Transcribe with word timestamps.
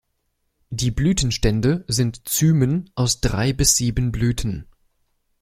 Die 0.71 0.89
Blütenstände 0.89 1.85
sind 1.87 2.27
Zymen 2.27 2.89
aus 2.95 3.21
drei 3.21 3.53
bis 3.53 3.75
sieben 3.75 4.11
Blüten. 4.11 4.65